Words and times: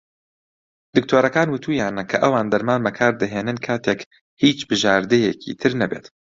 دکتۆرەکان 0.95 1.47
وتوویانە 1.49 2.03
کە 2.09 2.17
ئەوان 2.23 2.47
دەرمان 2.53 2.79
بەکار 2.87 3.13
دەهێنن 3.21 3.57
کاتێک 3.65 3.99
"هیچ 4.43 4.59
بژاردەیەکی 4.69 5.57
تر 5.61 5.71
نەبێت". 5.81 6.05